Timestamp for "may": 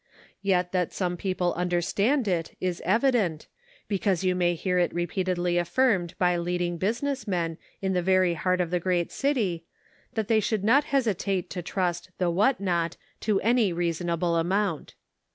4.33-4.55